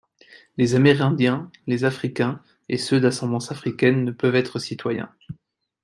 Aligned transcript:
Les 0.57 0.73
Amérindiens, 0.73 1.51
les 1.67 1.83
Africains 1.85 2.41
et 2.69 2.79
ceux 2.79 2.99
d'ascendance 2.99 3.51
africaine 3.51 4.03
ne 4.03 4.09
peuvent 4.09 4.33
être 4.33 4.57
citoyens. 4.57 5.11